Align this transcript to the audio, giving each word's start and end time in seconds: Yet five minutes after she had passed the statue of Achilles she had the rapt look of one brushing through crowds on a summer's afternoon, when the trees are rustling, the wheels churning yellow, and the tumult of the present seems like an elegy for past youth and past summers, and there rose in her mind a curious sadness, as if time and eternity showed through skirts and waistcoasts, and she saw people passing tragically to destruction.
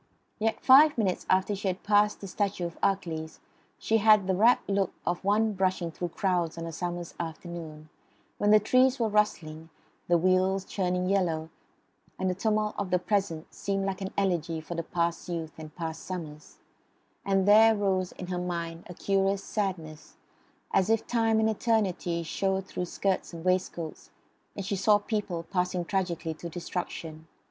Yet 0.39 0.59
five 0.59 0.97
minutes 0.97 1.27
after 1.29 1.55
she 1.55 1.67
had 1.67 1.83
passed 1.83 2.21
the 2.21 2.27
statue 2.27 2.65
of 2.65 2.75
Achilles 2.81 3.39
she 3.77 3.97
had 3.99 4.25
the 4.25 4.33
rapt 4.33 4.67
look 4.67 4.91
of 5.05 5.23
one 5.23 5.53
brushing 5.53 5.91
through 5.91 6.09
crowds 6.09 6.57
on 6.57 6.65
a 6.65 6.71
summer's 6.71 7.13
afternoon, 7.19 7.87
when 8.39 8.49
the 8.49 8.59
trees 8.59 8.99
are 8.99 9.09
rustling, 9.09 9.69
the 10.07 10.17
wheels 10.17 10.65
churning 10.65 11.07
yellow, 11.07 11.51
and 12.17 12.31
the 12.31 12.33
tumult 12.33 12.73
of 12.79 12.89
the 12.89 12.97
present 12.97 13.53
seems 13.53 13.85
like 13.85 14.01
an 14.01 14.11
elegy 14.17 14.59
for 14.59 14.73
past 14.81 15.29
youth 15.29 15.53
and 15.59 15.75
past 15.75 16.01
summers, 16.03 16.57
and 17.23 17.47
there 17.47 17.75
rose 17.75 18.11
in 18.13 18.25
her 18.25 18.39
mind 18.39 18.87
a 18.89 18.95
curious 18.95 19.43
sadness, 19.43 20.15
as 20.73 20.89
if 20.89 21.05
time 21.05 21.39
and 21.39 21.47
eternity 21.47 22.23
showed 22.23 22.65
through 22.65 22.85
skirts 22.85 23.33
and 23.33 23.45
waistcoasts, 23.45 24.09
and 24.55 24.65
she 24.65 24.75
saw 24.75 24.97
people 24.97 25.43
passing 25.43 25.85
tragically 25.85 26.33
to 26.33 26.49
destruction. 26.49 27.27